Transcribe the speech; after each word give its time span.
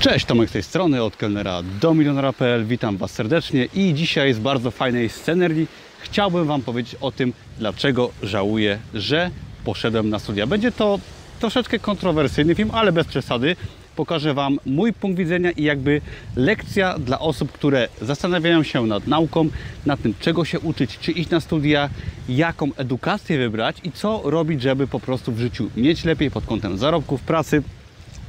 Cześć, 0.00 0.26
Tomek 0.26 0.48
z 0.48 0.52
tej 0.52 0.62
strony, 0.62 1.02
od 1.02 1.16
kelnera 1.16 1.62
do 1.80 1.94
milionera.pl. 1.94 2.66
Witam 2.66 2.96
Was 2.96 3.10
serdecznie 3.10 3.68
i 3.74 3.94
dzisiaj 3.94 4.32
z 4.32 4.38
bardzo 4.38 4.70
fajnej 4.70 5.08
scenerii 5.08 5.66
chciałbym 5.98 6.46
Wam 6.46 6.62
powiedzieć 6.62 6.96
o 7.00 7.12
tym, 7.12 7.32
dlaczego 7.58 8.10
żałuję, 8.22 8.78
że 8.94 9.30
poszedłem 9.64 10.10
na 10.10 10.18
studia. 10.18 10.46
Będzie 10.46 10.72
to 10.72 10.98
troszeczkę 11.40 11.78
kontrowersyjny 11.78 12.54
film, 12.54 12.70
ale 12.72 12.92
bez 12.92 13.06
przesady. 13.06 13.56
Pokażę 13.96 14.34
Wam 14.34 14.58
mój 14.66 14.92
punkt 14.92 15.18
widzenia 15.18 15.50
i 15.50 15.62
jakby 15.62 16.00
lekcja 16.36 16.98
dla 16.98 17.18
osób, 17.18 17.52
które 17.52 17.88
zastanawiają 18.02 18.62
się 18.62 18.86
nad 18.86 19.06
nauką, 19.06 19.48
nad 19.86 20.02
tym, 20.02 20.14
czego 20.20 20.44
się 20.44 20.60
uczyć, 20.60 20.98
czy 20.98 21.12
iść 21.12 21.30
na 21.30 21.40
studia, 21.40 21.90
jaką 22.28 22.70
edukację 22.76 23.38
wybrać 23.38 23.76
i 23.84 23.92
co 23.92 24.22
robić, 24.24 24.62
żeby 24.62 24.86
po 24.86 25.00
prostu 25.00 25.32
w 25.32 25.38
życiu 25.38 25.70
mieć 25.76 26.04
lepiej 26.04 26.30
pod 26.30 26.46
kątem 26.46 26.78
zarobków, 26.78 27.22
pracy, 27.22 27.62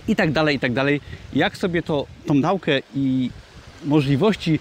i 0.08 0.16
tak 0.16 0.32
dalej, 0.32 0.56
i 0.56 0.60
tak 0.60 0.74
dalej. 0.74 1.02
Jak 1.34 1.58
sobie 1.58 1.84
to, 1.84 2.06
tą 2.26 2.34
naukę 2.34 2.80
i 2.96 3.30
możliwości 3.86 4.60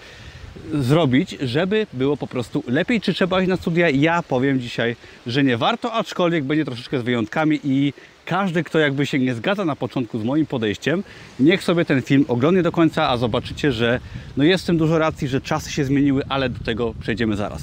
zrobić, 0.74 1.36
żeby 1.40 1.86
było 1.92 2.16
po 2.16 2.26
prostu 2.26 2.64
lepiej, 2.68 3.00
czy 3.00 3.14
trzeba 3.14 3.40
iść 3.40 3.48
na 3.48 3.56
studia? 3.56 3.90
Ja 3.90 4.22
powiem 4.22 4.60
dzisiaj, 4.60 4.96
że 5.26 5.44
nie 5.44 5.56
warto, 5.56 5.92
aczkolwiek 5.92 6.44
będzie 6.44 6.64
troszeczkę 6.64 7.00
z 7.00 7.02
wyjątkami 7.02 7.60
i 7.64 7.92
każdy, 8.24 8.64
kto 8.64 8.78
jakby 8.78 9.06
się 9.06 9.18
nie 9.18 9.34
zgadza 9.34 9.64
na 9.64 9.76
początku 9.76 10.18
z 10.18 10.24
moim 10.24 10.46
podejściem, 10.46 11.02
niech 11.40 11.62
sobie 11.62 11.84
ten 11.84 12.02
film 12.02 12.24
oglądnie 12.28 12.62
do 12.62 12.72
końca, 12.72 13.08
a 13.08 13.16
zobaczycie, 13.16 13.72
że 13.72 14.00
no 14.36 14.44
jest 14.44 14.64
w 14.64 14.66
tym 14.66 14.78
dużo 14.78 14.98
racji, 14.98 15.28
że 15.28 15.40
czasy 15.40 15.72
się 15.72 15.84
zmieniły, 15.84 16.22
ale 16.28 16.48
do 16.48 16.64
tego 16.64 16.94
przejdziemy 17.00 17.36
zaraz. 17.36 17.62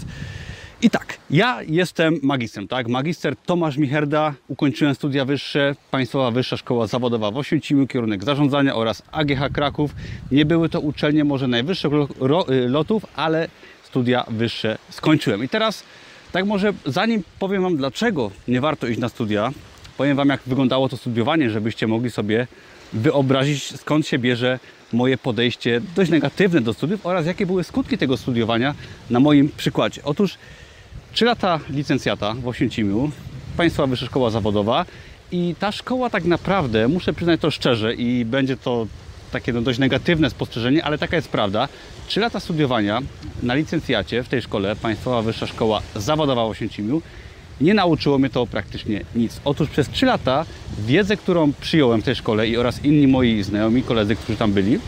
I 0.81 0.89
tak, 0.89 1.17
ja 1.29 1.59
jestem 1.67 2.19
magistrem, 2.23 2.67
tak? 2.67 2.87
Magister 2.87 3.35
Tomasz 3.45 3.77
Micherda, 3.77 4.33
ukończyłem 4.47 4.95
studia 4.95 5.25
wyższe, 5.25 5.75
Państwowa 5.91 6.31
Wyższa 6.31 6.57
Szkoła 6.57 6.87
Zawodowa 6.87 7.31
w 7.31 7.37
Oświęcimiu, 7.37 7.87
kierunek 7.87 8.23
zarządzania 8.23 8.75
oraz 8.75 9.03
AGH 9.11 9.51
Kraków. 9.53 9.95
Nie 10.31 10.45
były 10.45 10.69
to 10.69 10.79
uczelnie 10.79 11.23
może 11.23 11.47
najwyższych 11.47 11.91
lotów, 12.67 13.05
ale 13.15 13.47
studia 13.83 14.25
wyższe 14.27 14.77
skończyłem. 14.89 15.43
I 15.43 15.49
teraz, 15.49 15.83
tak 16.31 16.45
może 16.45 16.73
zanim 16.85 17.23
powiem 17.39 17.63
Wam, 17.63 17.77
dlaczego 17.77 18.31
nie 18.47 18.61
warto 18.61 18.87
iść 18.87 18.99
na 18.99 19.09
studia, 19.09 19.51
powiem 19.97 20.17
Wam, 20.17 20.29
jak 20.29 20.41
wyglądało 20.47 20.89
to 20.89 20.97
studiowanie, 20.97 21.49
żebyście 21.49 21.87
mogli 21.87 22.11
sobie 22.11 22.47
wyobrazić, 22.93 23.79
skąd 23.79 24.07
się 24.07 24.19
bierze 24.19 24.59
moje 24.93 25.17
podejście 25.17 25.81
dość 25.95 26.11
negatywne 26.11 26.61
do 26.61 26.73
studiów 26.73 27.05
oraz 27.05 27.25
jakie 27.25 27.45
były 27.45 27.63
skutki 27.63 27.97
tego 27.97 28.17
studiowania 28.17 28.75
na 29.09 29.19
moim 29.19 29.49
przykładzie. 29.57 30.01
Otóż 30.03 30.37
3 31.17 31.25
lata 31.25 31.59
licencjata 31.69 32.33
w 32.33 32.47
Oświęcimiu, 32.47 33.11
Państwowa 33.57 33.87
Wyższa 33.87 34.05
Szkoła 34.05 34.29
Zawodowa 34.29 34.85
i 35.31 35.55
ta 35.59 35.71
szkoła 35.71 36.09
tak 36.09 36.25
naprawdę, 36.25 36.87
muszę 36.87 37.13
przyznać 37.13 37.41
to 37.41 37.51
szczerze 37.51 37.93
i 37.93 38.25
będzie 38.25 38.57
to 38.57 38.87
takie 39.31 39.53
no 39.53 39.61
dość 39.61 39.79
negatywne 39.79 40.29
spostrzeżenie, 40.29 40.83
ale 40.83 40.97
taka 40.97 41.15
jest 41.15 41.29
prawda. 41.29 41.67
3 42.07 42.19
lata 42.19 42.39
studiowania 42.39 43.01
na 43.43 43.53
licencjacie 43.53 44.23
w 44.23 44.29
tej 44.29 44.41
szkole, 44.41 44.75
Państwowa 44.75 45.21
Wyższa 45.21 45.47
Szkoła 45.47 45.81
Zawodowa 45.95 46.45
w 46.45 46.49
Oświęcimiu, 46.49 47.01
nie 47.61 47.73
nauczyło 47.73 48.17
mnie 48.17 48.29
to 48.29 48.47
praktycznie 48.47 49.01
nic. 49.15 49.41
Otóż 49.45 49.69
przez 49.69 49.89
3 49.89 50.05
lata 50.05 50.45
wiedzę, 50.79 51.17
którą 51.17 51.53
przyjąłem 51.53 52.01
w 52.01 52.05
tej 52.05 52.15
szkole 52.15 52.47
i 52.47 52.57
oraz 52.57 52.85
inni 52.85 53.07
moi 53.07 53.43
znajomi, 53.43 53.83
koledzy, 53.83 54.15
którzy 54.15 54.37
tam 54.37 54.51
byli, 54.51 54.79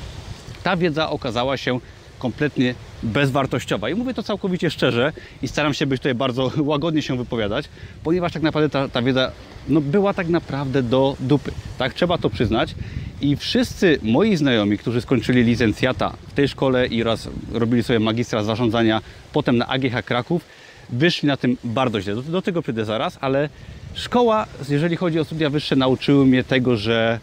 ta 0.63 0.77
wiedza 0.77 1.09
okazała 1.09 1.57
się 1.57 1.79
kompletnie 2.19 2.75
bezwartościowa. 3.03 3.89
I 3.89 3.95
mówię 3.95 4.13
to 4.13 4.23
całkowicie 4.23 4.71
szczerze 4.71 5.13
i 5.41 5.47
staram 5.47 5.73
się 5.73 5.85
być 5.85 6.01
tutaj 6.01 6.15
bardzo 6.15 6.51
łagodnie 6.71 7.01
się 7.01 7.17
wypowiadać, 7.17 7.69
ponieważ 8.03 8.33
tak 8.33 8.41
naprawdę 8.41 8.69
ta, 8.69 8.89
ta 8.89 9.01
wiedza 9.01 9.31
no, 9.67 9.81
była 9.81 10.13
tak 10.13 10.29
naprawdę 10.29 10.83
do 10.83 11.15
dupy. 11.19 11.51
Tak, 11.77 11.93
trzeba 11.93 12.17
to 12.17 12.29
przyznać. 12.29 12.75
I 13.21 13.35
wszyscy 13.35 13.99
moi 14.03 14.35
znajomi, 14.35 14.77
którzy 14.77 15.01
skończyli 15.01 15.43
licencjata 15.43 16.13
w 16.27 16.33
tej 16.33 16.47
szkole 16.47 16.87
i 16.87 17.03
raz 17.03 17.29
robili 17.51 17.83
sobie 17.83 17.99
magistra 17.99 18.43
zarządzania, 18.43 19.01
potem 19.33 19.57
na 19.57 19.67
AGH 19.67 20.05
Kraków, 20.05 20.45
wyszli 20.89 21.27
na 21.27 21.37
tym 21.37 21.57
bardzo 21.63 22.01
źle. 22.01 22.15
Do, 22.15 22.21
do 22.21 22.41
tego 22.41 22.61
przyjdę 22.61 22.85
zaraz, 22.85 23.17
ale 23.21 23.49
szkoła, 23.93 24.45
jeżeli 24.69 24.95
chodzi 24.95 25.19
o 25.19 25.25
studia 25.25 25.49
wyższe, 25.49 25.75
nauczyły 25.75 26.25
mnie 26.25 26.43
tego, 26.43 26.77
że 26.77 27.19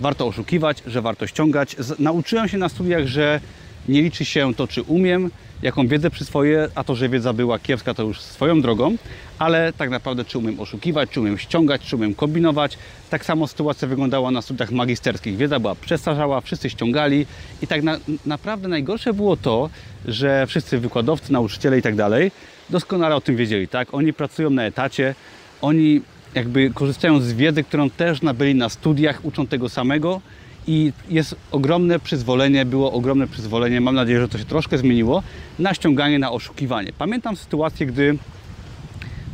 warto 0.00 0.26
oszukiwać, 0.26 0.82
że 0.86 1.02
warto 1.02 1.26
ściągać. 1.26 1.76
Nauczyłem 1.98 2.48
się 2.48 2.58
na 2.58 2.68
studiach, 2.68 3.06
że 3.06 3.40
nie 3.88 4.02
liczy 4.02 4.24
się 4.24 4.54
to, 4.54 4.68
czy 4.68 4.82
umiem, 4.82 5.30
jaką 5.62 5.88
wiedzę 5.88 6.10
przyswoję, 6.10 6.68
a 6.74 6.84
to, 6.84 6.94
że 6.94 7.08
wiedza 7.08 7.32
była 7.32 7.58
kiepska, 7.58 7.94
to 7.94 8.02
już 8.02 8.20
swoją 8.20 8.60
drogą, 8.60 8.96
ale 9.38 9.72
tak 9.72 9.90
naprawdę, 9.90 10.24
czy 10.24 10.38
umiem 10.38 10.60
oszukiwać, 10.60 11.10
czy 11.10 11.20
umiem 11.20 11.38
ściągać, 11.38 11.82
czy 11.82 11.96
umiem 11.96 12.14
kombinować. 12.14 12.78
Tak 13.10 13.24
samo 13.24 13.46
sytuacja 13.46 13.88
wyglądała 13.88 14.30
na 14.30 14.42
studiach 14.42 14.70
magisterskich. 14.70 15.36
Wiedza 15.36 15.60
była 15.60 15.74
przestarzała, 15.74 16.40
wszyscy 16.40 16.70
ściągali 16.70 17.26
i 17.62 17.66
tak 17.66 17.82
na, 17.82 17.98
naprawdę 18.26 18.68
najgorsze 18.68 19.14
było 19.14 19.36
to, 19.36 19.70
że 20.06 20.46
wszyscy 20.46 20.78
wykładowcy, 20.78 21.32
nauczyciele 21.32 21.78
i 21.78 21.82
tak 21.82 21.96
dalej 21.96 22.30
doskonale 22.70 23.16
o 23.16 23.20
tym 23.20 23.36
wiedzieli, 23.36 23.68
tak? 23.68 23.94
Oni 23.94 24.12
pracują 24.12 24.50
na 24.50 24.62
etacie, 24.62 25.14
oni 25.60 26.00
jakby 26.34 26.70
korzystają 26.74 27.20
z 27.20 27.32
wiedzy, 27.32 27.64
którą 27.64 27.90
też 27.90 28.22
nabyli 28.22 28.54
na 28.54 28.68
studiach, 28.68 29.24
uczą 29.24 29.46
tego 29.46 29.68
samego 29.68 30.20
i 30.68 30.92
jest 31.08 31.36
ogromne 31.50 31.98
przyzwolenie, 31.98 32.64
było 32.64 32.92
ogromne 32.92 33.26
przyzwolenie, 33.26 33.80
mam 33.80 33.94
nadzieję, 33.94 34.20
że 34.20 34.28
to 34.28 34.38
się 34.38 34.44
troszkę 34.44 34.78
zmieniło, 34.78 35.22
na 35.58 35.74
ściąganie, 35.74 36.18
na 36.18 36.30
oszukiwanie. 36.32 36.92
Pamiętam 36.98 37.36
sytuację, 37.36 37.86
gdy 37.86 38.18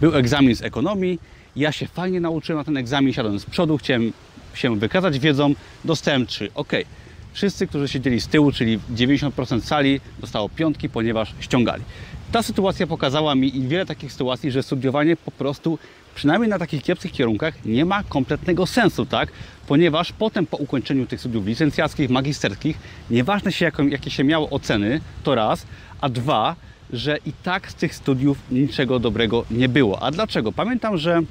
był 0.01 0.17
egzamin 0.17 0.57
z 0.57 0.63
ekonomii, 0.63 1.19
ja 1.57 1.73
się 1.73 1.87
fajnie 1.87 2.21
nauczyłem 2.21 2.59
na 2.59 2.65
ten 2.65 2.77
egzamin, 2.77 3.13
siadłem 3.13 3.39
z 3.39 3.45
przodu, 3.45 3.79
chciałem 3.79 4.13
się 4.55 4.77
wykazać 4.77 5.19
wiedzą, 5.19 5.55
dostałem 5.85 6.27
3. 6.27 6.51
Ok. 6.55 6.73
Wszyscy, 7.35 7.67
którzy 7.67 7.89
siedzieli 7.89 8.21
z 8.21 8.27
tyłu, 8.27 8.53
czyli 8.53 8.79
90% 8.95 9.61
sali, 9.61 10.01
dostało 10.21 10.49
piątki, 10.49 10.89
ponieważ 10.89 11.35
ściągali. 11.41 11.83
Ta 12.33 12.43
sytuacja 12.43 12.87
pokazała 12.87 13.35
mi 13.35 13.57
i 13.57 13.69
wiele 13.69 13.87
takich 13.87 14.13
sytuacji, 14.13 14.51
że 14.51 14.63
studiowanie 14.63 15.17
po 15.17 15.31
prostu, 15.31 15.79
przynajmniej 16.15 16.51
na 16.51 16.59
takich 16.59 16.83
kiepskich 16.83 17.13
kierunkach, 17.13 17.65
nie 17.65 17.85
ma 17.85 18.03
kompletnego 18.03 18.67
sensu, 18.67 19.07
tak? 19.07 19.29
Ponieważ 19.67 20.13
potem 20.13 20.47
po 20.47 20.57
ukończeniu 20.57 21.07
tych 21.07 21.21
studiów 21.21 21.47
licencjackich, 21.47 22.11
magisterskich, 22.11 22.79
nieważne 23.11 23.53
się 23.53 23.65
jaką, 23.65 23.87
jakie 23.87 24.11
się 24.11 24.25
miało 24.25 24.51
oceny, 24.51 25.01
to 25.25 25.35
raz, 25.35 25.67
a 26.01 26.09
dwa, 26.09 26.57
że 26.93 27.19
i 27.27 27.33
tak 27.43 27.71
z 27.71 27.75
tych 27.75 27.95
studiów 27.95 28.39
niczego 28.51 28.99
dobrego 28.99 29.45
nie 29.51 29.69
było. 29.69 30.03
A 30.03 30.11
dlaczego? 30.11 30.53
Pamiętam, 30.53 30.99
że 30.99 31.23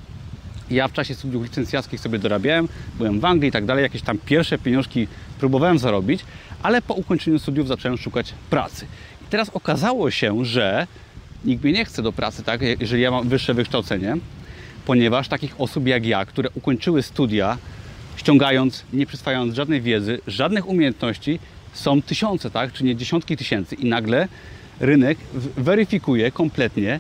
ja 0.74 0.88
w 0.88 0.94
czasie 0.94 1.16
studiów 1.16 1.44
licencjackich 1.44 2.00
sobie 2.00 2.20
dorabiałem, 2.20 2.68
byłem 2.98 3.20
w 3.20 3.26
Anglii 3.26 3.50
i 3.50 3.52
tak 3.52 3.66
dalej, 3.66 3.84
jakieś 3.84 4.02
tam 4.02 4.18
pierwsze 4.26 4.58
pieniążki 4.58 5.08
próbowałem 5.40 5.80
zarobić, 5.80 6.26
ale 6.64 6.82
po 6.82 6.94
ukończeniu 6.94 7.40
studiów 7.40 7.68
zacząłem 7.68 7.98
szukać 7.98 8.34
pracy. 8.50 8.86
Teraz 9.30 9.50
okazało 9.50 10.12
się, 10.12 10.46
że 10.46 10.88
nikt 11.46 11.64
mnie 11.64 11.74
nie 11.74 11.86
chce 11.86 12.02
do 12.02 12.12
pracy, 12.12 12.44
tak, 12.44 12.62
jeżeli 12.80 13.02
ja 13.02 13.12
mam 13.12 13.30
wyższe 13.30 13.54
wykształcenie, 13.54 14.18
ponieważ 14.86 15.28
takich 15.28 15.62
osób 15.62 15.88
jak 15.88 16.06
ja, 16.06 16.26
które 16.26 16.50
ukończyły 16.56 17.04
studia, 17.04 17.58
ściągając, 18.16 18.84
nie 18.94 19.06
przyswajając 19.06 19.56
żadnej 19.56 19.82
wiedzy, 19.82 20.20
żadnych 20.28 20.68
umiejętności, 20.68 21.40
są 21.74 22.02
tysiące, 22.02 22.52
tak, 22.52 22.74
czy 22.74 22.84
nie 22.84 22.96
dziesiątki 22.96 23.38
tysięcy. 23.38 23.76
I 23.76 23.86
nagle 23.86 24.28
rynek 24.80 25.18
weryfikuje 25.58 26.32
kompletnie, 26.32 27.00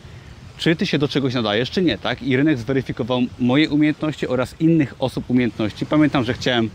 czy 0.57 0.75
ty 0.75 0.85
się 0.85 0.97
do 0.97 1.07
czegoś 1.07 1.33
nadajesz, 1.33 1.71
czy 1.71 1.81
nie, 1.81 1.97
tak? 1.97 2.23
I 2.23 2.37
rynek 2.37 2.57
zweryfikował 2.57 3.21
moje 3.39 3.69
umiejętności 3.69 4.27
oraz 4.27 4.55
innych 4.59 4.95
osób 4.99 5.29
umiejętności. 5.29 5.85
Pamiętam, 5.85 6.23
że 6.23 6.33
chciałem 6.33 6.69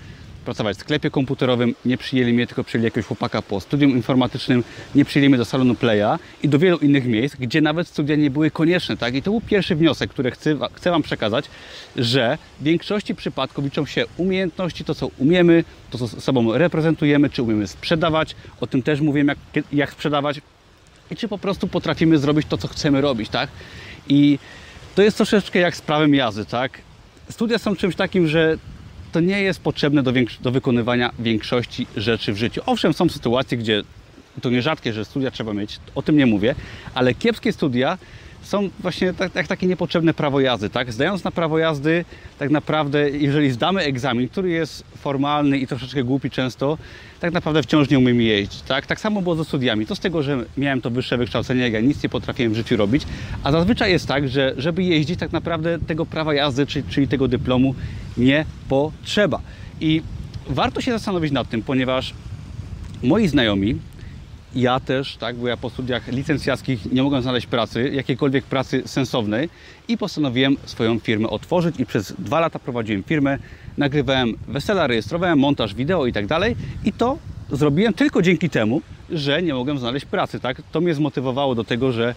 pracować 0.48 0.76
w 0.76 0.80
sklepie 0.80 1.10
komputerowym, 1.10 1.74
nie 1.84 1.98
przyjęli 1.98 2.32
mnie, 2.32 2.46
tylko 2.46 2.64
przyjęli 2.64 2.84
jakiegoś 2.84 3.06
chłopaka 3.06 3.42
po 3.42 3.60
studium 3.60 3.90
informatycznym, 3.90 4.64
nie 4.94 5.04
przyjęli 5.04 5.28
mnie 5.28 5.38
do 5.38 5.44
salonu 5.44 5.74
Playa 5.74 6.18
i 6.42 6.48
do 6.48 6.58
wielu 6.58 6.78
innych 6.78 7.06
miejsc, 7.06 7.36
gdzie 7.36 7.60
nawet 7.60 7.88
studia 7.88 8.16
nie 8.16 8.30
były 8.30 8.50
konieczne, 8.50 8.96
tak? 8.96 9.14
I 9.14 9.22
to 9.22 9.30
był 9.30 9.40
pierwszy 9.40 9.76
wniosek, 9.76 10.10
który 10.10 10.30
chcę, 10.30 10.56
chcę 10.72 10.90
Wam 10.90 11.02
przekazać, 11.02 11.44
że 11.96 12.38
w 12.60 12.64
większości 12.64 13.14
przypadków 13.14 13.64
liczą 13.64 13.86
się 13.86 14.04
umiejętności, 14.16 14.84
to 14.84 14.94
co 14.94 15.10
umiemy, 15.18 15.64
to 15.90 15.98
co 15.98 16.08
sobą 16.08 16.58
reprezentujemy, 16.58 17.30
czy 17.30 17.42
umiemy 17.42 17.66
sprzedawać, 17.66 18.36
o 18.60 18.66
tym 18.66 18.82
też 18.82 19.00
mówiłem, 19.00 19.28
jak, 19.28 19.38
jak 19.72 19.92
sprzedawać 19.92 20.40
i 21.10 21.16
czy 21.16 21.28
po 21.28 21.38
prostu 21.38 21.68
potrafimy 21.68 22.18
zrobić 22.18 22.46
to, 22.48 22.58
co 22.58 22.68
chcemy 22.68 23.00
robić, 23.00 23.28
tak? 23.28 23.50
I 24.08 24.38
to 24.94 25.02
jest 25.02 25.16
troszeczkę 25.16 25.58
jak 25.58 25.76
z 25.76 25.80
prawem 25.80 26.14
jazdy, 26.14 26.44
tak? 26.44 26.78
Studia 27.30 27.58
są 27.58 27.76
czymś 27.76 27.96
takim, 27.96 28.28
że 28.28 28.58
to 29.12 29.20
nie 29.20 29.42
jest 29.42 29.60
potrzebne 29.60 30.02
do, 30.02 30.12
do 30.40 30.50
wykonywania 30.50 31.10
większości 31.18 31.86
rzeczy 31.96 32.32
w 32.32 32.36
życiu. 32.36 32.60
Owszem, 32.66 32.92
są 32.92 33.08
sytuacje, 33.08 33.58
gdzie 33.58 33.82
to 34.42 34.50
nierzadkie, 34.50 34.92
że 34.92 35.04
studia 35.04 35.30
trzeba 35.30 35.54
mieć, 35.54 35.80
o 35.94 36.02
tym 36.02 36.16
nie 36.16 36.26
mówię, 36.26 36.54
ale 36.94 37.14
kiepskie 37.14 37.52
studia 37.52 37.98
są 38.42 38.70
właśnie 38.80 39.12
tak, 39.12 39.34
jak 39.34 39.46
takie 39.46 39.66
niepotrzebne 39.66 40.14
prawo 40.14 40.40
jazdy. 40.40 40.70
Tak? 40.70 40.92
Zdając 40.92 41.24
na 41.24 41.30
prawo 41.30 41.58
jazdy, 41.58 42.04
tak 42.38 42.50
naprawdę, 42.50 43.10
jeżeli 43.10 43.50
zdamy 43.50 43.80
egzamin, 43.80 44.28
który 44.28 44.50
jest 44.50 44.84
formalny 44.96 45.58
i 45.58 45.66
troszeczkę 45.66 46.04
głupi 46.04 46.30
często, 46.30 46.78
tak 47.20 47.32
naprawdę 47.32 47.62
wciąż 47.62 47.90
nie 47.90 47.98
umiemy 47.98 48.22
jeździć. 48.22 48.62
Tak? 48.62 48.86
tak 48.86 49.00
samo 49.00 49.22
było 49.22 49.36
ze 49.36 49.44
studiami. 49.44 49.86
To 49.86 49.96
z 49.96 50.00
tego, 50.00 50.22
że 50.22 50.44
miałem 50.56 50.80
to 50.80 50.90
wyższe 50.90 51.18
wykształcenie, 51.18 51.68
ja 51.68 51.80
nic 51.80 52.02
nie 52.02 52.08
potrafiłem 52.08 52.52
w 52.52 52.56
życiu 52.56 52.76
robić, 52.76 53.02
a 53.44 53.52
zazwyczaj 53.52 53.90
jest 53.90 54.06
tak, 54.06 54.28
że 54.28 54.54
żeby 54.56 54.82
jeździć, 54.82 55.20
tak 55.20 55.32
naprawdę 55.32 55.78
tego 55.78 56.06
prawa 56.06 56.34
jazdy, 56.34 56.66
czyli, 56.66 56.88
czyli 56.88 57.08
tego 57.08 57.28
dyplomu 57.28 57.74
nie 58.16 58.44
potrzeba. 58.68 59.40
I 59.80 60.02
warto 60.48 60.80
się 60.80 60.92
zastanowić 60.92 61.32
nad 61.32 61.48
tym, 61.48 61.62
ponieważ 61.62 62.14
moi 63.02 63.28
znajomi, 63.28 63.78
ja 64.54 64.80
też, 64.80 65.16
tak, 65.16 65.36
bo 65.36 65.48
ja 65.48 65.56
po 65.56 65.70
studiach 65.70 66.08
licencjackich 66.08 66.92
nie 66.92 67.02
mogłem 67.02 67.22
znaleźć 67.22 67.46
pracy, 67.46 67.90
jakiejkolwiek 67.94 68.44
pracy 68.44 68.82
sensownej 68.86 69.48
i 69.88 69.98
postanowiłem 69.98 70.56
swoją 70.64 70.98
firmę 70.98 71.30
otworzyć 71.30 71.80
i 71.80 71.86
przez 71.86 72.14
dwa 72.18 72.40
lata 72.40 72.58
prowadziłem 72.58 73.02
firmę, 73.02 73.38
nagrywałem 73.78 74.34
wesela, 74.48 74.86
rejestrowałem 74.86 75.38
montaż 75.38 75.74
wideo 75.74 76.06
i 76.06 76.12
tak 76.12 76.26
dalej 76.26 76.56
i 76.84 76.92
to 76.92 77.18
zrobiłem 77.50 77.94
tylko 77.94 78.22
dzięki 78.22 78.50
temu, 78.50 78.82
że 79.10 79.42
nie 79.42 79.54
mogłem 79.54 79.78
znaleźć 79.78 80.06
pracy, 80.06 80.40
tak? 80.40 80.62
To 80.72 80.80
mnie 80.80 80.94
zmotywowało 80.94 81.54
do 81.54 81.64
tego, 81.64 81.92
że 81.92 82.14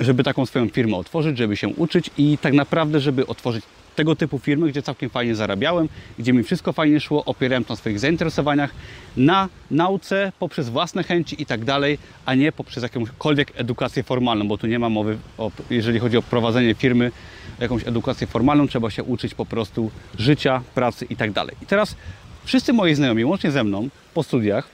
żeby 0.00 0.24
taką 0.24 0.46
swoją 0.46 0.68
firmę 0.68 0.96
otworzyć, 0.96 1.38
żeby 1.38 1.56
się 1.56 1.68
uczyć 1.68 2.10
i 2.18 2.38
tak 2.38 2.52
naprawdę, 2.52 3.00
żeby 3.00 3.26
otworzyć 3.26 3.64
tego 3.98 4.16
typu 4.16 4.38
firmy, 4.38 4.68
gdzie 4.68 4.82
całkiem 4.82 5.10
fajnie 5.10 5.34
zarabiałem, 5.34 5.88
gdzie 6.18 6.32
mi 6.32 6.42
wszystko 6.42 6.72
fajnie 6.72 7.00
szło, 7.00 7.24
opierałem 7.24 7.64
to 7.64 7.72
na 7.72 7.76
swoich 7.76 7.98
zainteresowaniach, 7.98 8.70
na 9.16 9.48
nauce, 9.70 10.32
poprzez 10.38 10.68
własne 10.68 11.02
chęci 11.02 11.42
i 11.42 11.46
tak 11.46 11.64
dalej, 11.64 11.98
a 12.26 12.34
nie 12.34 12.52
poprzez 12.52 12.82
jakąkolwiek 12.82 13.52
edukację 13.56 14.02
formalną, 14.02 14.48
bo 14.48 14.58
tu 14.58 14.66
nie 14.66 14.78
ma 14.78 14.88
mowy, 14.88 15.18
o, 15.38 15.50
jeżeli 15.70 15.98
chodzi 15.98 16.16
o 16.16 16.22
prowadzenie 16.22 16.74
firmy, 16.74 17.12
jakąś 17.60 17.88
edukację 17.88 18.26
formalną, 18.26 18.68
trzeba 18.68 18.90
się 18.90 19.02
uczyć 19.02 19.34
po 19.34 19.46
prostu 19.46 19.90
życia, 20.18 20.62
pracy 20.74 21.06
i 21.10 21.16
tak 21.16 21.32
dalej. 21.32 21.56
I 21.62 21.66
teraz 21.66 21.96
wszyscy 22.44 22.72
moi 22.72 22.94
znajomi, 22.94 23.24
łącznie 23.24 23.50
ze 23.50 23.64
mną, 23.64 23.88
po 24.14 24.22
studiach, 24.22 24.68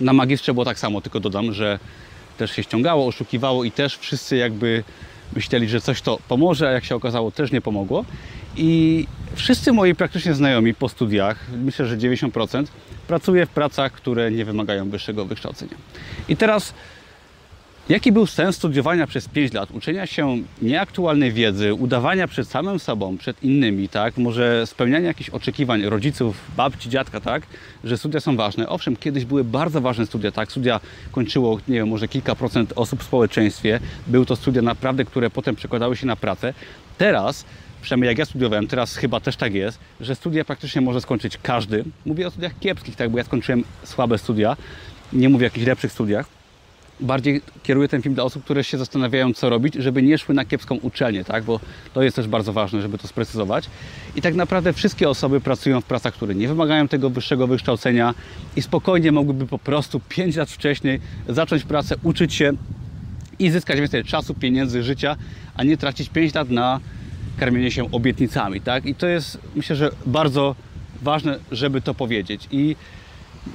na 0.00 0.12
magistrze 0.12 0.54
było 0.54 0.64
tak 0.64 0.78
samo, 0.78 1.00
tylko 1.00 1.20
dodam, 1.20 1.52
że 1.52 1.78
też 2.38 2.50
się 2.52 2.62
ściągało, 2.62 3.06
oszukiwało 3.06 3.64
i 3.64 3.70
też 3.70 3.98
wszyscy 3.98 4.36
jakby 4.36 4.84
myśleli, 5.34 5.68
że 5.68 5.80
coś 5.80 6.02
to 6.02 6.18
pomoże, 6.28 6.68
a 6.68 6.72
jak 6.72 6.84
się 6.84 6.94
okazało 6.94 7.30
też 7.30 7.52
nie 7.52 7.60
pomogło. 7.60 8.04
I 8.56 9.06
wszyscy 9.34 9.72
moi 9.72 9.94
praktycznie 9.94 10.34
znajomi 10.34 10.74
po 10.74 10.88
studiach, 10.88 11.46
myślę, 11.64 11.86
że 11.86 11.96
90%, 11.96 12.64
pracuje 13.08 13.46
w 13.46 13.48
pracach, 13.48 13.92
które 13.92 14.30
nie 14.30 14.44
wymagają 14.44 14.90
wyższego 14.90 15.24
wykształcenia. 15.24 15.74
I 16.28 16.36
teraz 16.36 16.74
Jaki 17.88 18.12
był 18.12 18.26
sens 18.26 18.56
studiowania 18.56 19.06
przez 19.06 19.28
5 19.28 19.52
lat, 19.52 19.70
uczenia 19.70 20.06
się 20.06 20.38
nieaktualnej 20.62 21.32
wiedzy, 21.32 21.74
udawania 21.74 22.28
przed 22.28 22.48
samym 22.48 22.78
sobą, 22.78 23.18
przed 23.18 23.42
innymi, 23.42 23.88
tak? 23.88 24.16
Może 24.16 24.66
spełniania 24.66 25.06
jakichś 25.06 25.30
oczekiwań 25.30 25.82
rodziców, 25.82 26.36
babci, 26.56 26.90
dziadka, 26.90 27.20
tak? 27.20 27.42
Że 27.84 27.98
studia 27.98 28.20
są 28.20 28.36
ważne. 28.36 28.68
Owszem, 28.68 28.96
kiedyś 28.96 29.24
były 29.24 29.44
bardzo 29.44 29.80
ważne 29.80 30.06
studia, 30.06 30.32
tak? 30.32 30.50
Studia 30.50 30.80
kończyło, 31.12 31.58
nie 31.68 31.74
wiem, 31.74 31.88
może 31.88 32.08
kilka 32.08 32.34
procent 32.34 32.72
osób 32.76 33.00
w 33.00 33.06
społeczeństwie. 33.06 33.80
Były 34.06 34.26
to 34.26 34.36
studia 34.36 34.62
naprawdę, 34.62 35.04
które 35.04 35.30
potem 35.30 35.56
przekładały 35.56 35.96
się 35.96 36.06
na 36.06 36.16
pracę. 36.16 36.54
Teraz 36.98 37.44
przynajmniej 37.82 38.08
jak 38.08 38.18
ja 38.18 38.24
studiowałem, 38.24 38.66
teraz 38.66 38.96
chyba 38.96 39.20
też 39.20 39.36
tak 39.36 39.54
jest, 39.54 39.78
że 40.00 40.14
studia 40.14 40.44
praktycznie 40.44 40.80
może 40.80 41.00
skończyć 41.00 41.38
każdy. 41.42 41.84
Mówię 42.06 42.26
o 42.26 42.30
studiach 42.30 42.58
kiepskich, 42.58 42.96
tak, 42.96 43.10
bo 43.10 43.18
ja 43.18 43.24
skończyłem 43.24 43.64
słabe 43.84 44.18
studia, 44.18 44.56
nie 45.12 45.28
mówię 45.28 45.46
o 45.46 45.48
jakichś 45.48 45.66
lepszych 45.66 45.92
studiach, 45.92 46.35
bardziej 47.00 47.40
kieruję 47.62 47.88
ten 47.88 48.02
film 48.02 48.14
dla 48.14 48.24
osób, 48.24 48.44
które 48.44 48.64
się 48.64 48.78
zastanawiają, 48.78 49.34
co 49.34 49.50
robić, 49.50 49.74
żeby 49.74 50.02
nie 50.02 50.18
szły 50.18 50.34
na 50.34 50.44
kiepską 50.44 50.74
uczelnię, 50.74 51.24
tak? 51.24 51.44
bo 51.44 51.60
to 51.94 52.02
jest 52.02 52.16
też 52.16 52.28
bardzo 52.28 52.52
ważne, 52.52 52.82
żeby 52.82 52.98
to 52.98 53.08
sprecyzować. 53.08 53.70
I 54.16 54.22
tak 54.22 54.34
naprawdę 54.34 54.72
wszystkie 54.72 55.08
osoby 55.08 55.40
pracują 55.40 55.80
w 55.80 55.84
pracach, 55.84 56.14
które 56.14 56.34
nie 56.34 56.48
wymagają 56.48 56.88
tego 56.88 57.10
wyższego 57.10 57.46
wykształcenia 57.46 58.14
i 58.56 58.62
spokojnie 58.62 59.12
mogłyby 59.12 59.46
po 59.46 59.58
prostu 59.58 60.00
5 60.08 60.36
lat 60.36 60.50
wcześniej 60.50 61.00
zacząć 61.28 61.64
pracę, 61.64 61.94
uczyć 62.02 62.34
się 62.34 62.52
i 63.38 63.50
zyskać 63.50 63.80
więcej 63.80 64.04
czasu, 64.04 64.34
pieniędzy, 64.34 64.82
życia, 64.82 65.16
a 65.54 65.64
nie 65.64 65.76
tracić 65.76 66.08
5 66.08 66.34
lat 66.34 66.50
na 66.50 66.80
karmienie 67.38 67.70
się 67.70 67.92
obietnicami. 67.92 68.60
Tak? 68.60 68.86
I 68.86 68.94
to 68.94 69.06
jest, 69.06 69.38
myślę, 69.54 69.76
że 69.76 69.90
bardzo 70.06 70.54
ważne, 71.02 71.38
żeby 71.52 71.80
to 71.80 71.94
powiedzieć. 71.94 72.48
I 72.50 72.76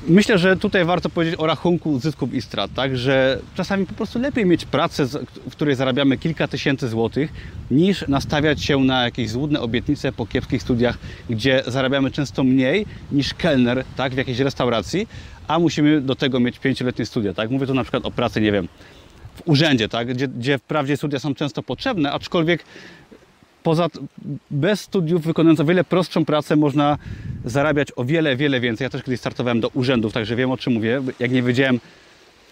Myślę, 0.08 0.38
że 0.38 0.58
tutaj 0.58 0.86
warto 0.86 1.10
powiedzieć 1.10 1.40
o 1.40 1.48
rachunku 1.48 2.00
zysków 2.00 2.34
i 2.34 2.42
strat, 2.42 2.72
tak? 2.76 2.98
że 2.98 3.40
czasami 3.56 3.86
po 3.86 3.94
prostu 3.94 4.20
lepiej 4.20 4.46
mieć 4.46 4.66
pracę, 4.66 5.06
w 5.50 5.52
której 5.52 5.76
zarabiamy 5.76 6.18
kilka 6.18 6.48
tysięcy 6.48 6.90
złotych, 6.90 7.34
niż 7.72 8.08
nastawiać 8.08 8.64
się 8.64 8.80
na 8.80 9.04
jakieś 9.04 9.30
złudne 9.30 9.60
obietnice 9.62 10.12
po 10.12 10.26
kiepskich 10.26 10.62
studiach, 10.62 10.98
gdzie 11.30 11.64
zarabiamy 11.68 12.12
często 12.12 12.44
mniej 12.44 12.86
niż 13.12 13.34
kelner 13.34 13.84
tak? 13.96 14.14
w 14.14 14.18
jakiejś 14.18 14.40
restauracji, 14.40 15.08
a 15.48 15.60
musimy 15.60 16.02
do 16.02 16.16
tego 16.16 16.40
mieć 16.40 16.60
pięcioletnie 16.60 17.06
studia. 17.06 17.34
Tak? 17.34 17.52
Mówię 17.52 17.68
tu 17.68 17.74
na 17.74 17.84
przykład 17.84 18.06
o 18.06 18.12
pracy, 18.12 18.42
nie 18.42 18.52
wiem, 18.52 18.68
w 19.36 19.42
urzędzie, 19.46 19.90
tak? 19.90 20.08
gdzie, 20.08 20.28
gdzie 20.28 20.58
wprawdzie 20.58 20.98
studia 20.98 21.20
są 21.20 21.36
często 21.36 21.64
potrzebne, 21.64 22.12
aczkolwiek 22.12 22.64
poza, 23.64 23.88
bez 24.52 24.82
studiów 24.82 25.24
wykonując 25.24 25.60
o 25.60 25.66
wiele 25.66 25.84
prostszą 25.84 26.26
pracę 26.26 26.56
można 26.56 26.98
zarabiać 27.46 27.88
o 27.96 28.06
wiele, 28.06 28.36
wiele 28.36 28.60
więcej. 28.60 28.86
Ja 28.86 28.90
też 28.90 29.04
kiedyś 29.04 29.20
startowałem 29.20 29.60
do 29.60 29.70
urzędów, 29.70 30.14
także 30.14 30.36
wiem 30.36 30.52
o 30.52 30.58
czym 30.58 30.74
mówię, 30.74 31.02
jak 31.20 31.32
nie 31.32 31.44
wiedziałem 31.44 31.80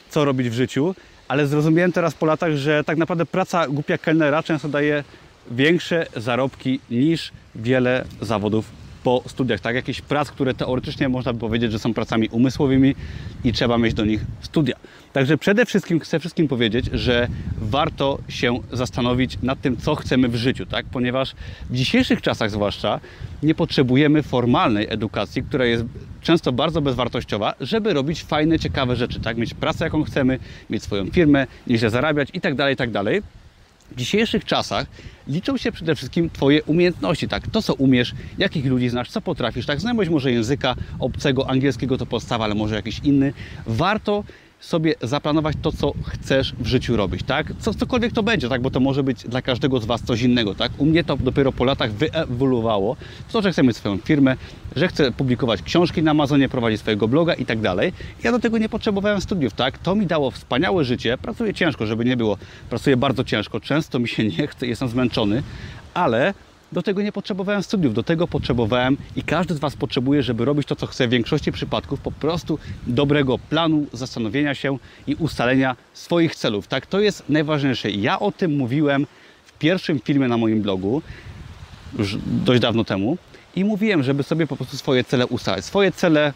co 0.09 0.25
robić 0.25 0.49
w 0.49 0.53
życiu, 0.53 0.95
ale 1.27 1.47
zrozumiałem 1.47 1.91
teraz 1.91 2.13
po 2.13 2.25
latach, 2.25 2.55
że 2.55 2.83
tak 2.83 2.97
naprawdę 2.97 3.25
praca 3.25 3.67
głupia 3.67 3.97
kelnera 3.97 4.43
często 4.43 4.69
daje 4.69 5.03
większe 5.51 6.05
zarobki 6.15 6.79
niż 6.91 7.31
wiele 7.55 8.05
zawodów 8.21 8.71
po 9.03 9.23
studiach, 9.27 9.59
tak? 9.59 9.75
Jakieś 9.75 10.01
prac, 10.01 10.31
które 10.31 10.53
teoretycznie 10.53 11.09
można 11.09 11.33
by 11.33 11.39
powiedzieć, 11.39 11.71
że 11.71 11.79
są 11.79 11.93
pracami 11.93 12.29
umysłowymi 12.29 12.95
i 13.43 13.53
trzeba 13.53 13.77
mieć 13.77 13.93
do 13.93 14.05
nich 14.05 14.21
studia. 14.41 14.75
Także 15.13 15.37
przede 15.37 15.65
wszystkim 15.65 15.99
chcę 15.99 16.19
wszystkim 16.19 16.47
powiedzieć, 16.47 16.85
że 16.93 17.27
warto 17.57 18.19
się 18.27 18.59
zastanowić 18.71 19.37
nad 19.43 19.61
tym, 19.61 19.77
co 19.77 19.95
chcemy 19.95 20.27
w 20.27 20.35
życiu, 20.35 20.65
tak? 20.65 20.85
Ponieważ 20.85 21.33
w 21.69 21.75
dzisiejszych 21.75 22.21
czasach 22.21 22.51
zwłaszcza 22.51 22.99
nie 23.43 23.55
potrzebujemy 23.55 24.23
formalnej 24.23 24.87
edukacji, 24.89 25.43
która 25.43 25.65
jest 25.65 25.85
często 26.21 26.51
bardzo 26.51 26.81
bezwartościowa, 26.81 27.53
żeby 27.61 27.93
robić 27.93 28.23
fajne, 28.23 28.59
ciekawe 28.59 28.95
rzeczy, 28.95 29.19
tak? 29.19 29.37
Mieć 29.37 29.53
pracę, 29.53 29.83
jaką 29.85 30.03
chcemy, 30.03 30.39
mieć 30.69 30.83
swoją 30.83 31.05
firmę, 31.05 31.47
nieźle 31.67 31.89
zarabiać 31.89 32.29
i 32.33 32.41
tak 32.41 32.55
dalej, 32.55 32.73
i 32.73 32.77
tak. 32.77 32.89
W 33.91 33.95
dzisiejszych 33.95 34.45
czasach 34.45 34.87
liczą 35.27 35.57
się 35.57 35.71
przede 35.71 35.95
wszystkim 35.95 36.29
Twoje 36.29 36.63
umiejętności, 36.63 37.27
tak? 37.27 37.47
To, 37.47 37.61
co 37.61 37.73
umiesz, 37.73 38.13
jakich 38.37 38.65
ludzi 38.65 38.89
znasz, 38.89 39.09
co 39.09 39.21
potrafisz, 39.21 39.65
tak? 39.65 39.81
Znajomość 39.81 40.09
może 40.09 40.31
języka 40.31 40.75
obcego, 40.99 41.49
angielskiego 41.49 41.97
to 41.97 42.05
podstawa, 42.05 42.45
ale 42.45 42.55
może 42.55 42.75
jakiś 42.75 42.99
inny. 43.03 43.33
Warto 43.67 44.23
sobie 44.59 44.95
zaplanować 45.01 45.55
to, 45.61 45.71
co 45.71 45.93
chcesz 46.03 46.53
w 46.59 46.65
życiu 46.65 46.97
robić, 46.97 47.23
tak? 47.23 47.53
Co, 47.59 47.73
cokolwiek 47.73 48.13
to 48.13 48.23
będzie, 48.23 48.49
tak? 48.49 48.61
Bo 48.61 48.71
to 48.71 48.79
może 48.79 49.03
być 49.03 49.23
dla 49.23 49.41
każdego 49.41 49.79
z 49.79 49.85
Was 49.85 50.01
coś 50.01 50.21
innego, 50.21 50.55
tak? 50.55 50.71
U 50.77 50.85
mnie 50.85 51.03
to 51.03 51.17
dopiero 51.17 51.51
po 51.51 51.63
latach 51.63 51.91
wyewoluowało 51.91 52.95
w 53.27 53.33
to, 53.33 53.41
że 53.41 53.51
chcę 53.51 53.63
mieć 53.63 53.77
swoją 53.77 53.97
firmę, 53.97 54.35
że 54.75 54.87
chcę 54.87 55.11
publikować 55.11 55.61
książki 55.61 56.03
na 56.03 56.11
Amazonie, 56.11 56.49
prowadzić 56.49 56.79
swojego 56.79 57.07
bloga 57.07 57.33
i 57.33 57.45
tak 57.45 57.59
dalej. 57.59 57.93
Ja 58.23 58.31
do 58.31 58.39
tego 58.39 58.57
nie 58.57 58.69
potrzebowałem 58.69 59.21
studiów, 59.21 59.53
tak? 59.53 59.77
To 59.77 59.95
mi 59.95 60.07
dało 60.07 60.31
wspaniałe 60.31 60.85
życie. 60.85 61.17
Pracuję 61.17 61.53
ciężko, 61.53 61.85
żeby 61.85 62.05
nie 62.05 62.17
było. 62.17 62.37
Pracuję 62.69 62.97
bardzo 62.97 63.23
ciężko, 63.23 63.59
często 63.59 63.99
mi 63.99 64.07
się 64.07 64.23
nie 64.37 64.47
chce, 64.47 64.67
jestem 64.67 64.87
zmęczony, 64.87 65.43
ale 65.93 66.33
do 66.71 66.81
tego 66.81 67.01
nie 67.01 67.11
potrzebowałem 67.11 67.63
studiów, 67.63 67.93
do 67.93 68.03
tego 68.03 68.27
potrzebowałem 68.27 68.97
i 69.15 69.23
każdy 69.23 69.53
z 69.53 69.59
Was 69.59 69.75
potrzebuje, 69.75 70.23
żeby 70.23 70.45
robić 70.45 70.67
to, 70.67 70.75
co 70.75 70.87
chce 70.87 71.07
w 71.07 71.11
większości 71.11 71.51
przypadków, 71.51 71.99
po 71.99 72.11
prostu 72.11 72.59
dobrego 72.87 73.39
planu, 73.39 73.85
zastanowienia 73.93 74.55
się 74.55 74.77
i 75.07 75.15
ustalenia 75.15 75.75
swoich 75.93 76.35
celów. 76.35 76.67
Tak, 76.67 76.85
to 76.85 76.99
jest 76.99 77.23
najważniejsze. 77.29 77.91
Ja 77.91 78.19
o 78.19 78.31
tym 78.31 78.57
mówiłem 78.57 79.07
w 79.45 79.53
pierwszym 79.53 79.99
filmie 79.99 80.27
na 80.27 80.37
moim 80.37 80.61
blogu, 80.61 81.01
już 81.99 82.17
dość 82.25 82.61
dawno 82.61 82.83
temu, 82.83 83.17
i 83.55 83.63
mówiłem, 83.65 84.03
żeby 84.03 84.23
sobie 84.23 84.47
po 84.47 84.55
prostu 84.55 84.77
swoje 84.77 85.03
cele 85.03 85.27
ustalać. 85.27 85.65
Swoje 85.65 85.91
cele 85.91 86.33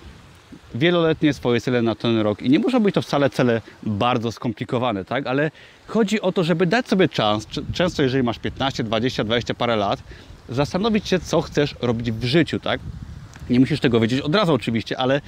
wieloletnie 0.75 1.33
swoje 1.33 1.61
cele 1.61 1.81
na 1.81 1.95
ten 1.95 2.19
rok 2.19 2.41
i 2.41 2.49
nie 2.49 2.59
muszą 2.59 2.79
być 2.79 2.95
to 2.95 3.01
wcale 3.01 3.29
cele 3.29 3.61
bardzo 3.83 4.31
skomplikowane, 4.31 5.05
tak? 5.05 5.27
Ale 5.27 5.51
chodzi 5.87 6.21
o 6.21 6.31
to, 6.31 6.43
żeby 6.43 6.65
dać 6.65 6.87
sobie 6.87 7.09
czas, 7.09 7.47
często 7.73 8.03
jeżeli 8.03 8.23
masz 8.23 8.39
15, 8.39 8.83
20, 8.83 9.23
20 9.23 9.53
parę 9.53 9.75
lat, 9.75 10.03
zastanowić 10.49 11.07
się, 11.07 11.19
co 11.19 11.41
chcesz 11.41 11.75
robić 11.81 12.11
w 12.11 12.23
życiu, 12.23 12.59
tak? 12.59 12.79
Nie 13.49 13.59
musisz 13.59 13.79
tego 13.79 13.99
wiedzieć 13.99 14.21
od 14.21 14.35
razu 14.35 14.53
oczywiście, 14.53 14.97
ale 14.97 15.21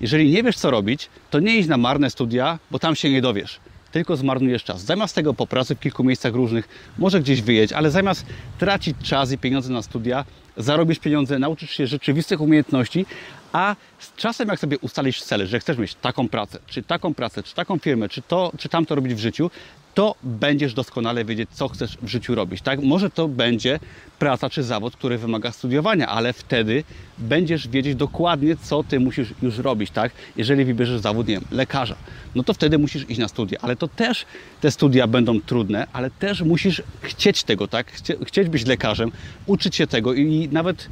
jeżeli 0.00 0.30
nie 0.30 0.42
wiesz, 0.42 0.56
co 0.56 0.70
robić, 0.70 1.08
to 1.30 1.40
nie 1.40 1.56
idź 1.56 1.66
na 1.66 1.76
marne 1.76 2.10
studia, 2.10 2.58
bo 2.70 2.78
tam 2.78 2.96
się 2.96 3.10
nie 3.10 3.22
dowiesz 3.22 3.60
tylko 3.92 4.16
zmarnujesz 4.16 4.64
czas. 4.64 4.82
Zamiast 4.82 5.14
tego 5.14 5.34
po 5.34 5.46
pracy 5.46 5.74
w 5.74 5.80
kilku 5.80 6.04
miejscach 6.04 6.34
różnych, 6.34 6.68
może 6.98 7.20
gdzieś 7.20 7.42
wyjedź, 7.42 7.72
ale 7.72 7.90
zamiast 7.90 8.26
tracić 8.58 8.96
czas 9.02 9.32
i 9.32 9.38
pieniądze 9.38 9.72
na 9.72 9.82
studia, 9.82 10.24
zarobisz 10.56 10.98
pieniądze, 10.98 11.38
nauczysz 11.38 11.70
się 11.70 11.86
rzeczywistych 11.86 12.40
umiejętności, 12.40 13.06
a 13.52 13.76
z 13.98 14.14
czasem, 14.16 14.48
jak 14.48 14.60
sobie 14.60 14.78
ustalisz 14.78 15.22
cele, 15.22 15.46
że 15.46 15.60
chcesz 15.60 15.78
mieć 15.78 15.94
taką 15.94 16.28
pracę, 16.28 16.58
czy 16.66 16.82
taką 16.82 17.14
pracę, 17.14 17.42
czy 17.42 17.54
taką 17.54 17.78
firmę, 17.78 18.08
czy 18.08 18.22
to, 18.22 18.52
czy 18.58 18.68
tamto 18.68 18.94
robić 18.94 19.14
w 19.14 19.18
życiu, 19.18 19.50
to 19.94 20.14
będziesz 20.22 20.74
doskonale 20.74 21.24
wiedzieć, 21.24 21.50
co 21.52 21.68
chcesz 21.68 21.98
w 22.02 22.08
życiu 22.08 22.34
robić. 22.34 22.62
Tak? 22.62 22.82
Może 22.82 23.10
to 23.10 23.28
będzie 23.28 23.78
praca 24.18 24.50
czy 24.50 24.62
zawód, 24.62 24.96
który 24.96 25.18
wymaga 25.18 25.52
studiowania, 25.52 26.08
ale 26.08 26.32
wtedy 26.32 26.84
będziesz 27.18 27.68
wiedzieć 27.68 27.94
dokładnie, 27.94 28.56
co 28.56 28.84
ty 28.84 29.00
musisz 29.00 29.34
już 29.42 29.58
robić. 29.58 29.90
Tak? 29.90 30.12
Jeżeli 30.36 30.64
wybierzesz 30.64 31.00
zawód, 31.00 31.28
nie 31.28 31.34
wiem, 31.34 31.44
lekarza, 31.50 31.96
no 32.34 32.42
to 32.42 32.54
wtedy 32.54 32.78
musisz 32.78 33.10
iść 33.10 33.20
na 33.20 33.28
studia, 33.28 33.58
ale 33.62 33.76
to 33.76 33.88
też 33.88 34.26
te 34.60 34.70
studia 34.70 35.06
będą 35.06 35.40
trudne, 35.40 35.86
ale 35.92 36.10
też 36.10 36.42
musisz 36.42 36.82
chcieć 37.00 37.42
tego, 37.42 37.68
tak? 37.68 37.92
chcieć 38.26 38.48
być 38.48 38.66
lekarzem, 38.66 39.12
uczyć 39.46 39.76
się 39.76 39.86
tego 39.86 40.14
i 40.14 40.48
nawet 40.52 40.88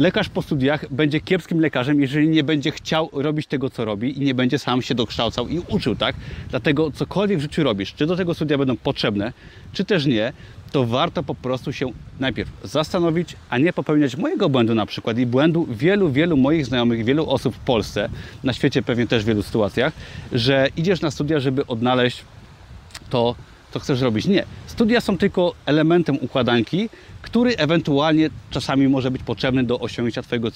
lekarz 0.00 0.28
po 0.28 0.42
studiach 0.42 0.92
będzie 0.92 1.20
kiepskim 1.20 1.60
lekarzem, 1.60 2.00
jeżeli 2.00 2.28
nie 2.28 2.44
będzie 2.44 2.70
chciał 2.70 3.10
robić 3.12 3.46
tego, 3.46 3.70
co 3.70 3.84
robi 3.84 4.18
i 4.18 4.20
nie 4.20 4.34
będzie 4.34 4.58
sam 4.58 4.82
się 4.82 4.94
dokształcał 4.94 5.48
i 5.48 5.58
uczył, 5.68 5.96
tak? 5.96 6.16
Dlatego 6.50 6.90
cokolwiek 6.90 7.38
w 7.38 7.42
życiu 7.42 7.62
robisz, 7.62 7.94
czy 7.94 8.06
do 8.06 8.16
tego 8.16 8.34
studia 8.34 8.58
będą 8.58 8.76
potrzebne, 8.76 9.32
czy 9.72 9.84
też 9.84 10.06
nie, 10.06 10.32
to 10.72 10.86
warto 10.86 11.22
po 11.22 11.34
prostu 11.34 11.72
się 11.72 11.92
najpierw 12.20 12.50
zastanowić, 12.64 13.36
a 13.50 13.58
nie 13.58 13.72
popełniać 13.72 14.16
mojego 14.16 14.48
błędu 14.48 14.74
na 14.74 14.86
przykład 14.86 15.18
i 15.18 15.26
błędu 15.26 15.66
wielu, 15.70 16.10
wielu 16.10 16.36
moich 16.36 16.66
znajomych, 16.66 17.04
wielu 17.04 17.30
osób 17.30 17.54
w 17.54 17.58
Polsce, 17.58 18.08
na 18.44 18.52
świecie 18.52 18.82
pewnie 18.82 19.06
też 19.06 19.22
w 19.22 19.26
wielu 19.26 19.42
sytuacjach, 19.42 19.92
że 20.32 20.68
idziesz 20.76 21.00
na 21.00 21.10
studia, 21.10 21.40
żeby 21.40 21.66
odnaleźć 21.66 22.24
to, 23.10 23.34
co 23.70 23.80
chcesz 23.80 24.00
robić. 24.00 24.26
Nie. 24.26 24.44
Studia 24.66 25.00
są 25.00 25.18
tylko 25.18 25.54
elementem 25.66 26.18
układanki, 26.20 26.88
który 27.22 27.56
ewentualnie 27.56 28.30
czasami 28.50 28.88
może 28.88 29.10
być 29.10 29.22
potrzebny 29.22 29.64
do 29.64 29.78
osiągnięcia 29.80 30.22
Twojego 30.22 30.48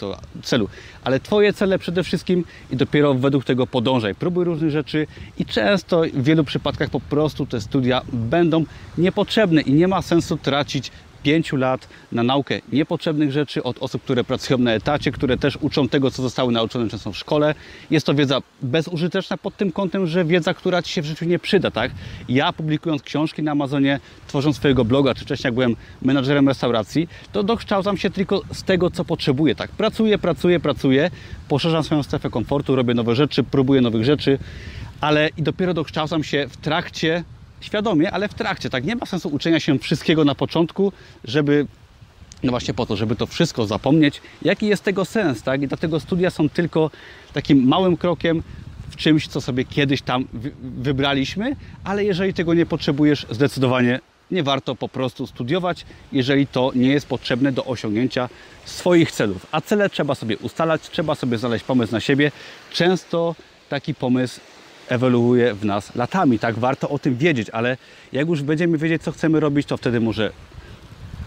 celu. 0.43 0.69
Ale 1.05 1.21
Twoje 1.21 1.53
cele 1.53 1.79
przede 1.79 2.03
wszystkim 2.03 2.45
i 2.71 2.77
dopiero 2.77 3.15
według 3.15 3.45
tego 3.45 3.67
podążaj. 3.67 4.15
Próbuj 4.15 4.45
różnych 4.45 4.71
rzeczy 4.71 5.07
i 5.39 5.47
często 5.47 6.03
w 6.15 6.23
wielu 6.23 6.45
przypadkach 6.45 6.91
po 6.91 7.01
prostu 7.01 7.47
te 7.47 7.61
studia 7.61 8.03
będą 8.13 8.65
niepotrzebne 8.99 9.61
i 9.61 9.73
nie 9.73 9.89
ma 9.89 10.03
sensu 10.03 10.37
tracić 10.37 10.91
pięciu 11.25 11.57
lat 11.57 11.89
na 12.13 12.23
naukę 12.23 12.61
niepotrzebnych 12.73 13.33
rzeczy 13.33 13.63
od 13.63 13.83
osób, 13.83 14.03
które 14.03 14.25
pracują 14.25 14.59
na 14.59 14.73
etacie, 14.73 15.13
które 15.13 15.37
też 15.37 15.59
uczą 15.61 15.89
tego, 15.89 16.11
co 16.11 16.23
zostały 16.23 16.53
nauczone 16.53 16.89
często 16.91 17.13
w 17.13 17.17
szkole. 17.17 17.55
Jest 17.91 18.07
to 18.07 18.15
wiedza 18.15 18.39
bezużyteczna 18.63 19.37
pod 19.37 19.57
tym 19.57 19.73
kątem, 19.73 20.07
że 20.07 20.25
wiedza, 20.25 20.55
która 20.55 20.83
Ci 20.83 20.93
się 20.93 21.03
w 21.03 21.05
życiu 21.05 21.25
nie 21.25 21.39
przyda, 21.39 21.71
tak? 21.71 21.91
Ja 22.29 22.53
publikując 22.53 23.03
książki 23.03 23.43
na 23.43 23.53
Amazonie, 23.53 24.01
tworząc 24.27 24.57
swojego 24.57 24.85
bloga, 24.85 25.15
czy 25.15 25.25
wcześniej 25.25 25.49
jak 25.49 25.55
byłem 25.55 25.77
menadżerem 26.03 26.49
restauracji, 26.49 27.09
to 27.33 27.43
dokształcam 27.43 27.97
się 27.97 28.11
tylko 28.11 28.43
z 28.53 28.63
tego, 28.63 28.91
co 28.91 29.05
potrzebuję, 29.05 29.55
tak? 29.55 29.71
Pracuję, 29.71 30.19
pracuję, 30.19 30.61
pracuję, 30.61 31.11
poszerzam 31.49 31.85
swoją 31.85 32.03
strefę 32.03 32.31
komfortu, 32.31 32.77
robię 32.77 32.95
nowe 32.95 33.15
rzeczy, 33.15 33.43
próbuję 33.43 33.81
nowych 33.81 34.05
rzeczy, 34.05 34.39
ale 35.01 35.29
i 35.37 35.43
dopiero 35.43 35.75
dokształcam 35.75 36.25
się 36.25 36.47
w 36.49 36.57
trakcie 36.57 37.25
świadomie, 37.65 38.11
ale 38.11 38.29
w 38.29 38.35
trakcie. 38.35 38.71
Tak 38.71 38.85
nie 38.85 38.97
ma 38.97 39.07
sensu 39.07 39.29
uczenia 39.29 39.61
się 39.61 39.79
wszystkiego 39.79 40.25
na 40.25 40.35
początku, 40.35 40.93
żeby 41.25 41.67
no 42.43 42.51
właśnie 42.51 42.75
po 42.75 42.87
to, 42.87 42.97
żeby 42.97 43.17
to 43.17 43.27
wszystko 43.27 43.67
zapomnieć. 43.67 44.21
Jaki 44.43 44.67
jest 44.67 44.83
tego 44.83 45.05
sens, 45.05 45.43
tak? 45.43 45.63
I 45.63 45.69
dlatego 45.69 46.01
studia 46.01 46.31
są 46.31 46.49
tylko 46.49 46.91
takim 47.33 47.69
małym 47.69 47.97
krokiem 47.97 48.43
w 48.91 48.97
czymś, 48.97 49.29
co 49.29 49.41
sobie 49.41 49.65
kiedyś 49.65 50.03
tam 50.03 50.25
wybraliśmy, 50.63 51.57
ale 51.85 52.05
jeżeli 52.05 52.35
tego 52.35 52.55
nie 52.55 52.67
potrzebujesz, 52.67 53.27
zdecydowanie 53.31 54.01
nie 54.31 54.43
warto 54.43 54.75
po 54.75 54.89
prostu 54.89 55.27
studiować, 55.27 55.87
jeżeli 56.13 56.47
to 56.47 56.73
nie 56.75 56.89
jest 56.89 57.07
potrzebne 57.07 57.53
do 57.53 57.65
osiągnięcia 57.65 58.29
swoich 58.65 59.13
celów. 59.13 59.47
A 59.53 59.61
cele 59.61 59.91
trzeba 59.91 60.15
sobie 60.15 60.39
ustalać, 60.39 60.83
trzeba 60.91 61.15
sobie 61.15 61.39
znaleźć 61.39 61.65
pomysł 61.65 61.93
na 61.93 62.01
siebie. 62.01 62.33
Często 62.73 63.35
taki 63.69 63.95
pomysł 63.95 64.41
ewoluuje 64.89 65.55
w 65.55 65.65
nas 65.65 65.95
latami, 65.95 66.39
tak? 66.39 66.59
Warto 66.59 66.89
o 66.89 66.99
tym 66.99 67.17
wiedzieć, 67.17 67.51
ale 67.51 67.77
jak 68.13 68.29
już 68.29 68.43
będziemy 68.43 68.79
wiedzieć, 68.79 69.03
co 69.03 69.13
chcemy 69.13 69.41
robić, 69.41 69.67
to 69.67 69.77
wtedy 69.77 70.01
może 70.01 70.31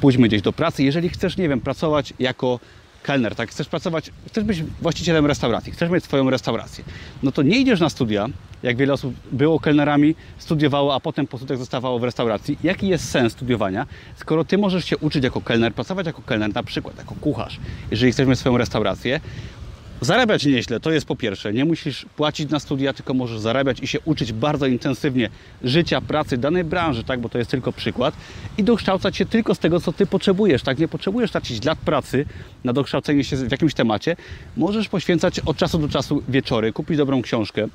pójdźmy 0.01 0.27
gdzieś 0.27 0.41
do 0.41 0.53
pracy. 0.53 0.83
Jeżeli 0.83 1.09
chcesz, 1.09 1.37
nie 1.37 1.49
wiem, 1.49 1.61
pracować 1.61 2.13
jako 2.19 2.59
kelner, 3.03 3.35
tak? 3.35 3.49
Chcesz 3.49 3.67
pracować, 3.67 4.11
chcesz 4.27 4.43
być 4.43 4.63
właścicielem 4.81 5.25
restauracji, 5.25 5.71
chcesz 5.71 5.89
mieć 5.89 6.03
swoją 6.03 6.29
restaurację, 6.29 6.83
no 7.23 7.31
to 7.31 7.41
nie 7.41 7.57
idziesz 7.57 7.79
na 7.79 7.89
studia, 7.89 8.27
jak 8.63 8.77
wiele 8.77 8.93
osób 8.93 9.13
było 9.31 9.59
kelnerami, 9.59 10.15
studiowało, 10.37 10.95
a 10.95 10.99
potem 10.99 11.27
po 11.27 11.37
studiach 11.37 11.57
zostawało 11.57 11.99
w 11.99 12.03
restauracji. 12.03 12.57
Jaki 12.63 12.87
jest 12.87 13.09
sens 13.09 13.33
studiowania, 13.33 13.85
skoro 14.15 14.45
Ty 14.45 14.57
możesz 14.57 14.85
się 14.85 14.97
uczyć 14.97 15.23
jako 15.23 15.41
kelner, 15.41 15.73
pracować 15.73 16.05
jako 16.05 16.21
kelner, 16.21 16.53
na 16.53 16.63
przykład 16.63 16.97
jako 16.97 17.15
kucharz, 17.15 17.59
jeżeli 17.91 18.11
chcesz 18.11 18.27
mieć 18.27 18.39
swoją 18.39 18.57
restaurację, 18.57 19.19
Zarabiać 20.01 20.45
nieźle, 20.45 20.79
to 20.79 20.91
jest 20.91 21.05
po 21.05 21.15
pierwsze. 21.15 21.53
Nie 21.53 21.65
musisz 21.65 22.05
płacić 22.15 22.49
na 22.49 22.59
studia, 22.59 22.93
tylko 22.93 23.13
możesz 23.13 23.39
zarabiać 23.39 23.79
i 23.79 23.87
się 23.87 23.99
uczyć 23.99 24.33
bardzo 24.33 24.67
intensywnie 24.67 25.29
życia, 25.63 26.01
pracy 26.01 26.37
danej 26.37 26.63
branży, 26.63 27.03
tak, 27.03 27.19
bo 27.19 27.29
to 27.29 27.37
jest 27.37 27.51
tylko 27.51 27.71
przykład 27.71 28.15
i 28.57 28.63
dokształcać 28.63 29.17
się 29.17 29.25
tylko 29.25 29.55
z 29.55 29.59
tego, 29.59 29.79
co 29.79 29.93
ty 29.93 30.05
potrzebujesz, 30.05 30.63
tak? 30.63 30.79
Nie 30.79 30.87
potrzebujesz 30.87 31.31
tracić 31.31 31.65
lat 31.65 31.79
pracy 31.79 32.25
na 32.63 32.73
dokształcenie 32.73 33.23
się 33.23 33.35
w 33.35 33.51
jakimś 33.51 33.73
temacie. 33.73 34.15
Możesz 34.57 34.89
poświęcać 34.89 35.39
od 35.39 35.57
czasu 35.57 35.77
do 35.79 35.89
czasu 35.89 36.23
wieczory, 36.29 36.73
kupić 36.73 36.97
dobrą 36.97 37.21
książkę, 37.21 37.67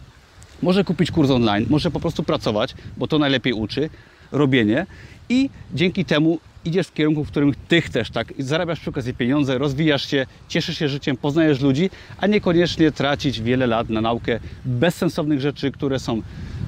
może 0.62 0.84
kupić 0.84 1.10
kurs 1.10 1.30
online, 1.30 1.66
może 1.70 1.90
po 1.90 2.00
prostu 2.00 2.22
pracować, 2.22 2.74
bo 2.96 3.06
to 3.06 3.18
najlepiej 3.18 3.52
uczy, 3.52 3.90
robienie 4.32 4.86
i 5.28 5.50
dzięki 5.74 6.04
temu 6.04 6.38
idziesz 6.64 6.86
w 6.86 6.92
kierunku, 6.92 7.24
w 7.24 7.28
którym 7.28 7.54
ty 7.68 7.80
chcesz, 7.80 8.10
tak? 8.10 8.32
Zarabiasz 8.38 8.80
przy 8.80 8.90
okazji 8.90 9.14
pieniądze, 9.14 9.58
rozwijasz 9.58 10.10
się, 10.10 10.26
cieszysz 10.48 10.78
się 10.78 10.88
życiem, 10.88 11.16
poznajesz 11.16 11.60
ludzi, 11.60 11.90
a 12.18 12.26
niekoniecznie 12.26 12.92
tracić 12.92 13.40
wiele 13.40 13.66
lat 13.66 13.88
na 13.88 14.00
naukę 14.00 14.40
bezsensownych 14.64 15.40
rzeczy, 15.40 15.70
które 15.70 15.98
są 15.98 16.22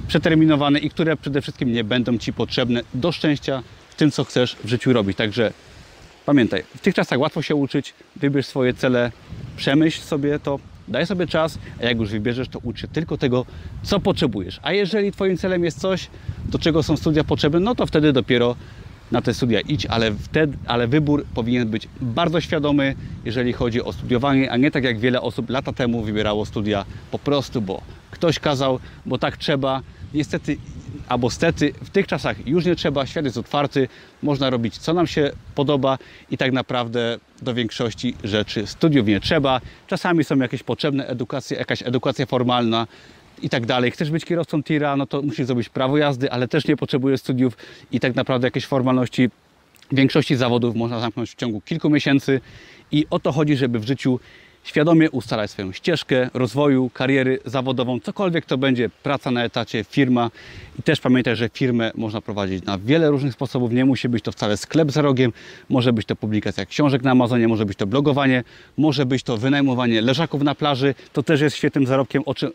przeterminowane 0.09 0.78
i 0.78 0.90
które 0.90 1.16
przede 1.16 1.42
wszystkim 1.42 1.73
nie 1.73 1.85
będą 1.85 2.18
ci 2.18 2.33
potrzebne 2.33 2.80
do 2.94 3.12
szczęścia 3.12 3.62
w 3.88 3.94
tym, 3.94 4.11
co 4.11 4.25
chcesz 4.25 4.56
w 4.64 4.68
życiu 4.68 4.92
robić. 4.92 5.16
Także 5.16 5.52
pamiętaj, 6.26 6.62
w 6.76 6.80
tych 6.80 6.94
czasach 6.94 7.18
łatwo 7.18 7.42
się 7.42 7.54
uczyć, 7.54 7.94
wybierz 8.16 8.47
swoje 8.47 8.75
cele, 8.75 9.12
przemyśl 9.56 10.02
sobie 10.02 10.38
to, 10.38 10.59
daj 10.88 11.07
sobie 11.07 11.26
czas, 11.26 11.59
a 11.81 11.85
jak 11.85 11.99
już 11.99 12.11
wybierzesz, 12.11 12.49
to 12.49 12.59
ucz 12.62 12.81
się 12.81 12.88
tylko 12.88 13.19
tego, 13.19 13.47
co 13.83 14.00
potrzebujesz. 14.00 14.61
A 14.62 14.73
jeżeli 14.73 15.12
Twoim 15.12 15.37
celem 15.37 15.64
jest 15.64 15.81
coś, 15.81 16.11
do 16.45 16.59
czego 16.59 16.83
są 16.83 16.97
studia 16.97 17.25
potrzebne, 17.25 17.61
no 17.61 17.75
to 17.75 17.87
wtedy 17.87 18.12
dopiero 18.12 18.57
na 19.12 19.23
te 19.23 19.35
studia 19.35 19.61
idź, 19.61 19.87
ale, 19.87 20.12
wtedy, 20.12 20.57
ale 20.67 20.88
wybór 20.88 21.25
powinien 21.35 21.69
być 21.69 21.88
bardzo 22.00 22.41
świadomy, 22.41 22.95
jeżeli 23.25 23.53
chodzi 23.53 23.83
o 23.83 23.93
studiowanie, 23.93 24.50
a 24.50 24.57
nie 24.57 24.71
tak 24.71 24.85
jak 24.85 24.99
wiele 24.99 25.21
osób 25.21 25.50
lata 25.50 25.73
temu 25.73 26.03
wybierało 26.03 26.47
studia 26.47 26.85
po 27.11 27.19
prostu, 27.19 27.62
bo 27.62 27.81
ktoś 28.11 28.38
kazał, 28.38 28.79
bo 29.07 29.19
tak 29.19 29.37
trzeba. 29.37 29.81
Niestety 30.14 30.57
albo 31.09 31.31
stety, 31.31 31.73
w 31.83 31.91
tych 31.91 32.07
czasach 32.07 32.47
już 32.47 32.65
nie 32.65 32.77
trzeba, 32.77 33.07
świat 33.07 33.25
jest 33.25 33.39
otwarty, 33.39 33.89
można 34.23 34.51
robić 34.51 34.79
co 34.79 34.95
nam 34.95 35.07
się 35.07 35.31
podoba 35.55 35.99
i 36.31 36.37
tak 36.37 36.53
naprawdę 36.53 37.19
do 37.43 37.55
większości 37.55 38.15
rzeczy 38.25 38.67
studiów 38.67 39.07
nie 39.07 39.21
trzeba. 39.21 39.61
Czasami 39.87 40.25
są 40.25 40.37
jakieś 40.37 40.63
potrzebne 40.63 41.07
edukacje, 41.07 41.57
jakaś 41.57 41.83
edukacja 41.83 42.27
formalna, 42.27 42.87
i 43.43 43.49
tak 43.49 43.67
dalej. 43.67 43.91
Chcesz 43.91 44.11
być 44.11 44.25
kierowcą 44.25 44.63
tira, 44.63 44.97
no 44.97 45.07
to 45.07 45.23
musisz 45.23 45.47
zrobić 45.47 45.69
prawo 45.69 45.99
jazdy, 45.99 46.33
ale 46.33 46.49
też 46.49 46.67
nie 46.67 46.77
potrzebujesz 46.77 47.21
studiów 47.21 47.57
i 47.93 48.01
tak 48.01 48.15
naprawdę 48.15 48.47
jakieś 48.47 48.67
formalności 48.67 49.31
w 49.93 49.97
większości 49.97 50.37
zawodów 50.37 50.77
można 50.77 51.01
zamknąć 51.01 51.31
w 51.31 51.35
ciągu 51.35 51.61
kilku 51.61 51.91
miesięcy 51.91 52.41
i 52.93 53.07
o 53.11 53.19
to 53.19 53.33
chodzi, 53.33 53.57
żeby 53.57 53.79
w 53.79 53.87
życiu 53.87 54.21
świadomie 54.64 55.11
ustalać 55.11 55.50
swoją 55.50 55.73
ścieżkę 55.73 56.30
rozwoju, 56.35 56.90
kariery 56.94 57.38
zawodową, 57.44 58.00
cokolwiek 58.00 58.47
to 58.47 58.59
będzie, 58.59 58.90
praca 59.02 59.30
na 59.30 59.44
etacie, 59.44 59.85
firma. 59.85 60.30
I 60.78 60.83
też 60.83 61.00
pamiętaj, 61.00 61.37
że 61.37 61.49
firmę 61.49 61.92
można 61.94 62.21
prowadzić 62.21 62.64
na 62.64 62.78
wiele 62.78 63.11
różnych 63.11 63.33
sposobów. 63.33 63.73
Nie 63.73 63.85
musi 63.85 64.09
być 64.09 64.25
to 64.25 64.33
wcale 64.33 64.56
sklep 64.56 64.90
za 64.90 65.02
rogiem, 65.02 65.33
może 65.68 65.92
być 65.92 66.06
to 66.06 66.16
publikacja 66.16 66.66
książek 66.66 67.02
na 67.02 67.11
Amazonie, 67.11 67.49
może 67.49 67.66
być 67.66 67.78
to 67.78 67.87
blogowanie, 67.87 68.44
może 68.76 69.06
być 69.06 69.23
to 69.23 69.37
wynajmowanie 69.37 70.00
leżaków 70.00 70.42
na 70.42 70.54
plaży. 70.54 70.94
To 71.12 71.23
też 71.23 71.40
jest 71.40 71.56
świetnym 71.56 71.87
zarobkiem, 71.87 72.23
o 72.26 72.35
czym, 72.35 72.50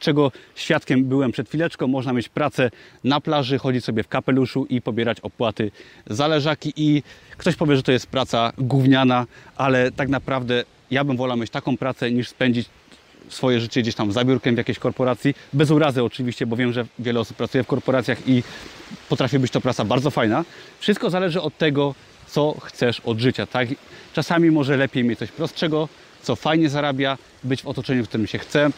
czego 0.00 0.32
świadkiem 0.54 1.04
byłem 1.04 1.32
przed 1.32 1.48
chwileczką. 1.48 1.86
Można 1.86 2.12
mieć 2.12 2.28
pracę 2.28 2.70
na 3.04 3.20
plaży, 3.20 3.58
chodzić 3.58 3.84
sobie 3.84 4.02
w 4.02 4.08
kapeluszu 4.08 4.66
i 4.70 4.82
pobierać 4.82 5.20
opłaty 5.20 5.70
za 6.06 6.26
leżaki. 6.26 6.72
I 6.76 7.02
ktoś 7.36 7.56
powie, 7.56 7.76
że 7.76 7.82
to 7.82 7.92
jest 7.92 8.06
praca 8.06 8.52
gówniana, 8.58 9.26
ale 9.56 9.92
tak 9.92 10.08
naprawdę 10.08 10.64
ja 10.90 11.04
bym 11.04 11.16
wolał 11.16 11.36
mieć 11.36 11.50
taką 11.50 11.76
pracę 11.76 12.10
niż 12.12 12.28
spędzić 12.28 12.68
swoje 13.28 13.60
życie 13.60 13.82
gdzieś 13.82 13.94
tam 13.94 14.12
za 14.12 14.24
biurkiem 14.24 14.54
w 14.54 14.58
jakiejś 14.58 14.78
korporacji. 14.78 15.34
Bez 15.52 15.70
urazy 15.70 16.04
oczywiście, 16.04 16.46
bo 16.46 16.56
wiem, 16.56 16.72
że 16.72 16.86
wiele 16.98 17.20
osób 17.20 17.36
pracuje 17.36 17.64
w 17.64 17.66
korporacjach 17.66 18.28
i 18.28 18.42
potrafi 19.08 19.38
być 19.38 19.52
to 19.52 19.60
praca 19.60 19.84
bardzo 19.84 20.10
fajna. 20.10 20.44
Wszystko 20.80 21.10
zależy 21.10 21.40
od 21.40 21.58
tego, 21.58 21.94
co 22.26 22.56
chcesz 22.60 23.00
od 23.00 23.18
życia. 23.18 23.46
Tak? 23.46 23.68
Czasami 24.12 24.50
może 24.50 24.76
lepiej 24.76 25.04
mieć 25.04 25.18
coś 25.18 25.30
prostszego, 25.30 25.88
co 26.22 26.36
fajnie 26.36 26.68
zarabia, 26.68 27.18
być 27.44 27.62
w 27.62 27.66
otoczeniu, 27.66 28.04
w 28.04 28.08
którym 28.08 28.26
się 28.26 28.38
chce, 28.38 28.70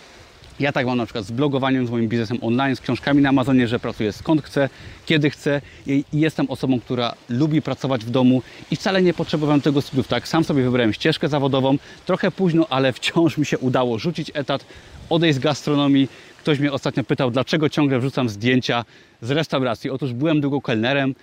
ja 0.61 0.73
tak 0.73 0.87
mam 0.87 0.99
na 0.99 1.07
przykład 1.07 1.25
z 1.25 1.31
blogowaniem, 1.31 1.87
z 1.87 1.91
moim 1.91 2.09
biznesem 2.09 2.39
online, 2.41 2.77
z 2.77 2.81
książkami 2.81 3.23
na 3.23 3.29
Amazonie, 3.29 3.69
że 3.69 3.79
pracuję 3.79 4.13
skąd 4.13 4.43
chcę, 4.43 4.69
kiedy 5.07 5.31
chcę 5.31 5.61
i 5.87 6.05
jestem 6.13 6.51
osobą, 6.51 6.81
która 6.81 7.15
lubi 7.29 7.63
pracować 7.63 8.05
w 8.05 8.11
domu 8.11 8.43
i 8.71 8.77
wcale 8.77 9.03
nie 9.03 9.15
potrzebowałem 9.15 9.61
tego 9.61 9.83
studiów. 9.83 10.09
Tak, 10.09 10.29
sam 10.29 10.45
sobie 10.45 10.63
wybrałem 10.63 10.93
ścieżkę 10.93 11.29
zawodową, 11.29 11.77
trochę 12.07 12.31
późno, 12.31 12.67
ale 12.71 12.93
wciąż 12.93 13.39
mi 13.39 13.47
się 13.47 13.59
udało 13.59 13.99
rzucić 13.99 14.31
etat, 14.35 14.67
odejść 15.11 15.37
z 15.37 15.39
gastronomii. 15.39 16.09
Ktoś 16.39 16.59
mnie 16.59 16.73
ostatnio 16.73 17.05
pytał, 17.05 17.31
dlaczego 17.31 17.69
ciągle 17.69 17.99
wrzucam 17.99 18.29
zdjęcia 18.29 18.85
z 19.23 19.31
restauracji. 19.31 19.91
Otóż 19.91 20.13
byłem 20.13 20.41
długo 20.41 20.61
kelnerem, 20.61 21.15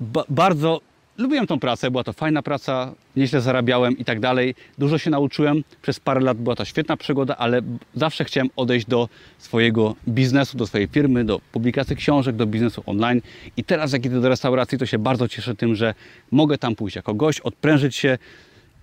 ba 0.00 0.24
bardzo 0.28 0.80
Lubiłem 1.18 1.46
tą 1.46 1.58
pracę, 1.58 1.90
była 1.90 2.04
to 2.04 2.12
fajna 2.12 2.42
praca, 2.42 2.92
nieźle 3.16 3.40
zarabiałem 3.40 3.98
i 3.98 4.04
tak 4.04 4.20
dalej. 4.20 4.54
Dużo 4.78 4.98
się 4.98 5.10
nauczyłem, 5.10 5.64
przez 5.82 6.00
parę 6.00 6.20
lat 6.20 6.38
była 6.38 6.56
to 6.56 6.64
świetna 6.64 6.96
przygoda, 6.96 7.36
ale 7.36 7.62
zawsze 7.94 8.24
chciałem 8.24 8.50
odejść 8.56 8.86
do 8.86 9.08
swojego 9.38 9.94
biznesu, 10.08 10.56
do 10.56 10.66
swojej 10.66 10.88
firmy, 10.88 11.24
do 11.24 11.40
publikacji 11.52 11.96
książek, 11.96 12.36
do 12.36 12.46
biznesu 12.46 12.82
online. 12.86 13.20
I 13.56 13.64
teraz 13.64 13.92
jak 13.92 14.04
idę 14.04 14.20
do 14.20 14.28
restauracji, 14.28 14.78
to 14.78 14.86
się 14.86 14.98
bardzo 14.98 15.28
cieszę 15.28 15.54
tym, 15.54 15.74
że 15.74 15.94
mogę 16.30 16.58
tam 16.58 16.74
pójść 16.74 16.96
jako 16.96 17.14
gość, 17.14 17.40
odprężyć 17.40 17.96
się 17.96 18.18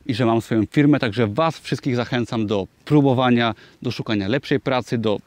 i 0.06 0.14
że 0.14 0.26
mam 0.26 0.42
swoją 0.42 0.66
firmę, 0.66 1.00
także 1.00 1.28
Was 1.28 1.60
wszystkich 1.60 1.96
zachęcam 1.96 2.48
do 2.48 2.68
próbowania, 2.86 3.56
do 3.82 3.92
szukania 3.92 4.28
lepszej 4.28 4.60
pracy, 4.60 4.98
do 4.98 5.20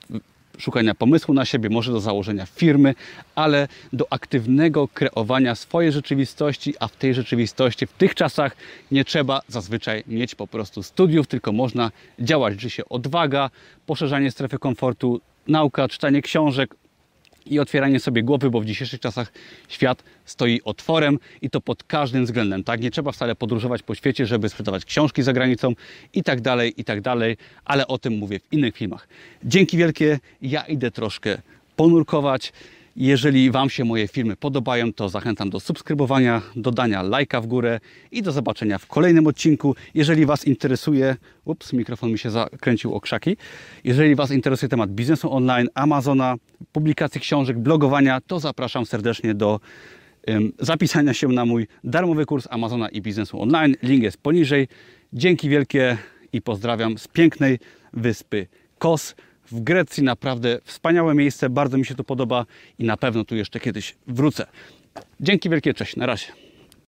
szukania 0.59 0.94
pomysłu 0.94 1.35
na 1.35 1.44
siebie, 1.44 1.71
może 1.71 1.92
do 1.92 2.00
założenia 2.00 2.47
firmy, 2.47 2.94
ale 3.35 3.68
do 3.92 4.06
aktywnego 4.11 4.88
kreowania 4.88 5.54
swojej 5.54 5.92
rzeczywistości, 5.92 6.75
a 6.80 6.88
w 6.88 6.97
tej 6.97 7.14
rzeczywistości, 7.14 7.87
w 7.87 7.92
tych 7.92 8.14
czasach 8.14 8.56
nie 8.90 9.04
trzeba 9.04 9.40
zazwyczaj 9.49 10.04
mieć 10.06 10.35
po 10.35 10.47
prostu 10.47 10.82
studiów, 10.82 11.26
tylko 11.26 11.52
można 11.52 11.90
działać, 12.18 12.61
że 12.61 12.71
się 12.71 12.88
odwaga, 12.88 13.50
poszerzanie 13.87 14.30
strefy 14.30 14.59
komfortu, 14.59 15.21
nauka, 15.49 15.88
czytanie 15.88 16.23
książek, 16.23 16.75
i 17.47 17.59
otwieranie 17.59 18.01
sobie 18.01 18.23
głowy, 18.23 18.51
bo 18.51 18.61
w 18.61 18.65
dzisiejszych 18.65 19.01
czasach 19.01 19.33
świat 19.69 20.05
stoi 20.25 20.61
otworem 20.65 21.19
i 21.43 21.51
to 21.51 21.61
pod 21.61 21.85
każdym 21.85 22.25
względem. 22.25 22.65
Tak, 22.65 22.81
nie 22.81 22.91
trzeba 22.91 23.13
wcale 23.13 23.35
podróżować 23.35 23.83
po 23.83 23.95
świecie, 23.95 24.27
żeby 24.27 24.49
sprzedawać 24.49 24.85
książki 24.85 25.23
za 25.23 25.33
granicą 25.33 25.75
i 26.15 26.23
tak 26.23 26.41
dalej, 26.41 26.81
i 26.81 26.85
tak 26.85 27.01
dalej, 27.01 27.37
ale 27.65 27.87
o 27.87 27.99
tym 27.99 28.19
mówię 28.19 28.39
w 28.39 28.53
innych 28.53 28.77
filmach. 28.77 29.09
Dzięki 29.45 29.77
wielkie, 29.77 30.19
ja 30.43 30.63
idę 30.63 30.91
troszkę 30.91 31.39
ponurkować. 31.77 32.53
Jeżeli 32.97 33.51
Wam 33.51 33.71
się 33.71 33.85
moje 33.85 34.09
filmy 34.09 34.37
podobają, 34.37 34.93
to 34.93 35.09
zachęcam 35.09 35.51
do 35.51 35.61
subskrybowania, 35.61 36.43
dodania 36.57 37.03
lajka 37.03 37.41
w 37.41 37.47
górę 37.47 37.81
i 38.11 38.23
do 38.23 38.33
zobaczenia 38.33 38.79
w 38.79 38.87
kolejnym 38.87 39.27
odcinku. 39.27 39.75
Jeżeli 39.95 40.27
Was 40.27 40.47
interesuje, 40.47 41.17
ups, 41.45 41.73
mikrofon 41.73 42.11
mi 42.11 42.19
się 42.19 42.31
zakręcił 42.31 42.95
o 42.95 43.01
krzaki. 43.01 43.37
Jeżeli 43.85 44.15
Was 44.15 44.31
interesuje 44.31 44.69
temat 44.69 44.91
biznesu 44.91 45.33
online, 45.33 45.69
Amazona, 45.75 46.35
publikacji 46.73 47.21
książek, 47.21 47.59
blogowania, 47.59 48.21
to 48.21 48.41
zapraszam 48.41 48.87
serdecznie 48.87 49.35
do 49.35 49.61
zapisania 50.59 51.15
się 51.15 51.29
na 51.29 51.45
mój 51.45 51.67
darmowy 51.85 52.27
kurs 52.27 52.49
Amazona 52.51 52.89
i 52.89 53.03
biznesu 53.03 53.43
online. 53.43 53.75
Link 53.83 54.03
jest 54.03 54.17
poniżej. 54.17 54.69
Dzięki 55.13 55.49
wielkie 55.49 55.97
i 56.33 56.43
pozdrawiam 56.43 56.99
z 56.99 57.09
pięknej 57.09 57.59
wyspy 57.93 58.47
Kos 58.79 59.15
w 59.51 59.61
Grecji. 59.61 60.03
Naprawdę 60.03 60.59
wspaniałe 60.65 61.15
miejsce, 61.15 61.51
bardzo 61.51 61.79
mi 61.79 61.87
się 61.87 61.95
to 61.95 62.05
podoba 62.05 62.47
i 62.79 62.85
na 62.85 62.97
pewno 62.97 63.25
tu 63.25 63.37
jeszcze 63.37 63.61
kiedyś 63.61 63.95
wrócę. 64.07 64.47
Dzięki 65.21 65.51
wielkie, 65.51 65.75
cześć, 65.75 65.97
na 65.97 66.07
razie. 66.07 66.27